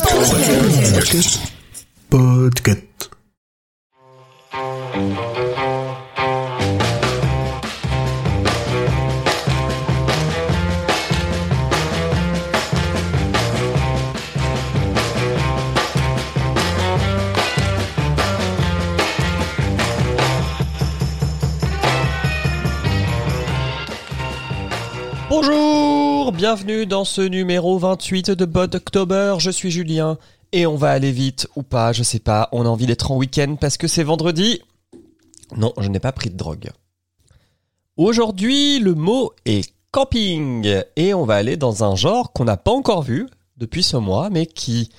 [0.00, 1.38] Podcast.
[2.10, 2.89] Podcast.
[26.32, 30.16] Bienvenue dans ce numéro 28 de Bod October, je suis Julien
[30.52, 33.16] et on va aller vite ou pas, je sais pas, on a envie d'être en
[33.16, 34.60] week-end parce que c'est vendredi.
[35.56, 36.70] Non, je n'ai pas pris de drogue.
[37.96, 42.72] Aujourd'hui, le mot est camping et on va aller dans un genre qu'on n'a pas
[42.72, 44.90] encore vu depuis ce mois mais qui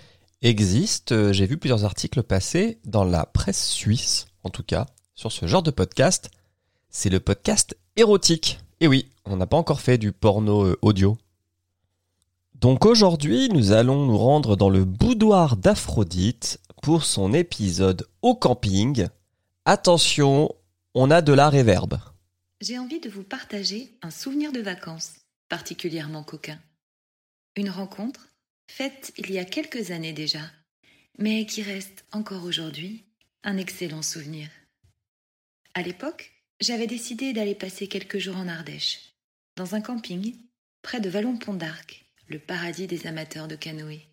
[0.41, 1.31] existe.
[1.31, 5.63] J'ai vu plusieurs articles passer dans la presse suisse, en tout cas, sur ce genre
[5.63, 6.29] de podcast.
[6.89, 8.59] C'est le podcast érotique.
[8.81, 11.17] Et oui, on n'a pas encore fait du porno euh, audio.
[12.61, 19.07] Donc aujourd'hui, nous allons nous rendre dans le boudoir d'Aphrodite pour son épisode au camping.
[19.65, 20.53] Attention,
[20.93, 21.99] on a de la réverbe.
[22.61, 25.15] J'ai envie de vous partager un souvenir de vacances
[25.49, 26.59] particulièrement coquin.
[27.55, 28.27] Une rencontre
[28.69, 30.43] faite il y a quelques années déjà,
[31.17, 33.05] mais qui reste encore aujourd'hui
[33.43, 34.49] un excellent souvenir.
[35.73, 39.15] À l'époque, j'avais décidé d'aller passer quelques jours en Ardèche,
[39.55, 40.35] dans un camping
[40.83, 44.07] près de Vallon-Pont d'Arc, le paradis des amateurs de canoë.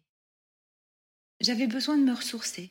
[1.41, 2.71] J'avais besoin de me ressourcer,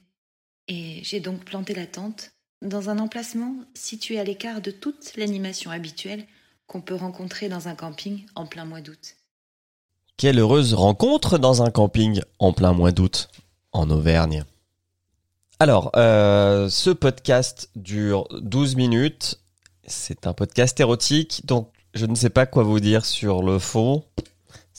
[0.68, 2.32] et j'ai donc planté la tente
[2.62, 6.26] dans un emplacement situé à l'écart de toute l'animation habituelle
[6.68, 9.16] qu'on peut rencontrer dans un camping en plein mois d'août.
[10.18, 13.30] Quelle heureuse rencontre dans un camping en plein mois d'août,
[13.72, 14.44] en Auvergne.
[15.60, 19.40] Alors, euh, ce podcast dure 12 minutes.
[19.86, 24.04] C'est un podcast érotique, donc je ne sais pas quoi vous dire sur le fond.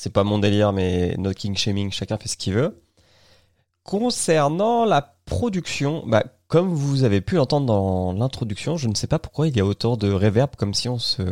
[0.01, 2.81] C'est pas mon délire, mais no king shaming, chacun fait ce qu'il veut.
[3.83, 9.19] Concernant la production, bah, comme vous avez pu l'entendre dans l'introduction, je ne sais pas
[9.19, 11.23] pourquoi il y a autant de réverb, comme si on se...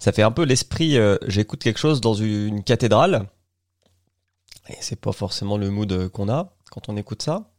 [0.00, 3.28] Ça fait un peu l'esprit, euh, j'écoute quelque chose dans une cathédrale.
[4.68, 7.52] Et c'est pas forcément le mood qu'on a quand on écoute ça.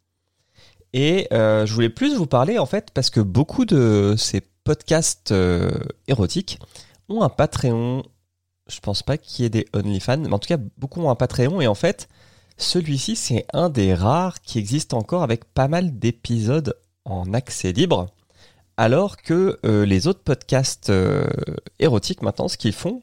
[0.91, 5.31] Et euh, je voulais plus vous parler en fait parce que beaucoup de ces podcasts
[5.31, 5.71] euh,
[6.09, 6.59] érotiques
[7.07, 8.03] ont un Patreon.
[8.79, 11.15] Je pense pas qu'il y ait des OnlyFans, mais en tout cas beaucoup ont un
[11.15, 12.07] Patreon et en fait
[12.55, 18.07] celui-ci c'est un des rares qui existe encore avec pas mal d'épisodes en accès libre.
[18.77, 21.27] Alors que euh, les autres podcasts euh,
[21.79, 23.01] érotiques maintenant ce qu'ils font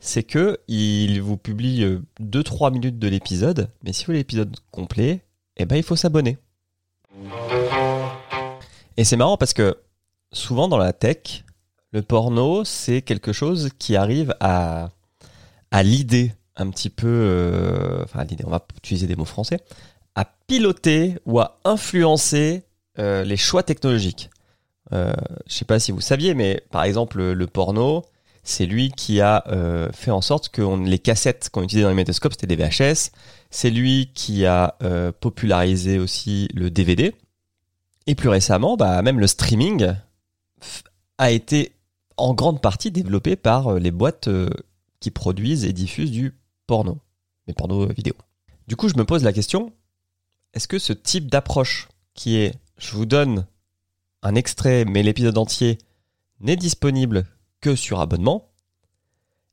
[0.00, 5.22] c'est que ils vous publient 2-3 minutes de l'épisode, mais si vous voulez l'épisode complet,
[5.56, 6.38] eh ben il faut s'abonner.
[8.96, 9.78] Et c'est marrant parce que
[10.32, 11.44] souvent dans la tech,
[11.92, 14.90] le porno, c'est quelque chose qui arrive à,
[15.72, 19.58] à l'idée un petit peu, euh, enfin l'idée, on va utiliser des mots français,
[20.14, 22.64] à piloter ou à influencer
[22.98, 24.30] euh, les choix technologiques.
[24.92, 25.12] Euh,
[25.46, 28.04] je sais pas si vous saviez, mais par exemple le, porno,
[28.42, 31.94] c'est lui qui a euh, fait en sorte que les cassettes qu'on utilisait dans les
[31.94, 33.10] métoscopes, c'était des VHS.
[33.50, 34.76] C'est lui qui a
[35.20, 37.14] popularisé aussi le DVD.
[38.06, 39.94] Et plus récemment, bah, même le streaming
[41.18, 41.72] a été
[42.16, 44.28] en grande partie développé par les boîtes
[45.02, 46.34] qui produisent et diffusent du
[46.66, 47.00] porno,
[47.46, 48.14] les pornos vidéo.
[48.68, 49.72] Du coup, je me pose la question,
[50.54, 53.46] est-ce que ce type d'approche qui est je vous donne
[54.22, 55.78] un extrait mais l'épisode entier
[56.40, 57.26] n'est disponible
[57.60, 58.48] que sur abonnement,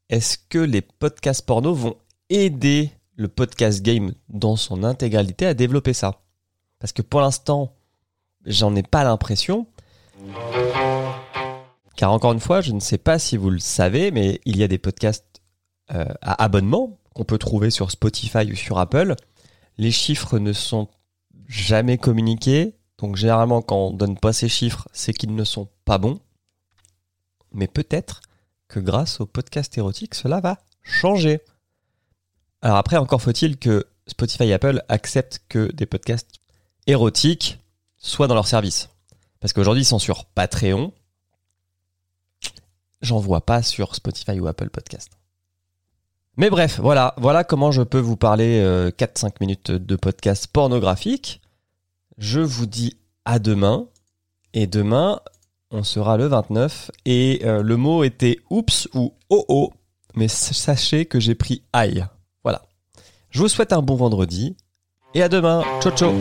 [0.09, 1.97] est-ce que les podcasts porno vont
[2.29, 6.21] aider le podcast game dans son intégralité à développer ça?
[6.79, 7.75] Parce que pour l'instant,
[8.45, 9.67] j'en ai pas l'impression.
[11.95, 14.63] Car encore une fois, je ne sais pas si vous le savez, mais il y
[14.63, 15.28] a des podcasts
[15.93, 19.15] euh, à abonnement qu'on peut trouver sur Spotify ou sur Apple.
[19.77, 20.87] Les chiffres ne sont
[21.47, 22.75] jamais communiqués.
[22.97, 26.19] Donc généralement, quand on donne pas ces chiffres, c'est qu'ils ne sont pas bons.
[27.51, 28.21] Mais peut-être
[28.67, 31.39] que grâce au podcast érotique, cela va changer.
[32.61, 36.39] Alors après, encore faut-il que Spotify et Apple acceptent que des podcasts
[36.87, 37.59] érotiques
[37.97, 38.89] soient dans leur service.
[39.39, 40.93] Parce qu'aujourd'hui, ils sont sur Patreon.
[43.01, 45.18] J'en vois pas sur Spotify ou Apple Podcast.
[46.39, 51.41] Mais bref, voilà, comment je peux vous parler euh, 4-5 minutes de podcast pornographique.
[52.17, 52.95] Je vous dis
[53.25, 53.87] à demain.
[54.53, 55.19] Et demain,
[55.69, 56.91] on sera le 29.
[57.03, 59.73] Et euh, le mot était oups ou oh oh.
[60.15, 62.05] Mais sachez que j'ai pris aïe.
[62.45, 62.61] Voilà.
[63.31, 64.55] Je vous souhaite un bon vendredi.
[65.13, 65.61] Et à demain.
[65.81, 66.13] Ciao ciao.